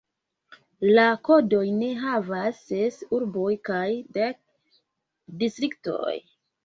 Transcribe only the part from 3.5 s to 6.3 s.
kaj dek distriktoj.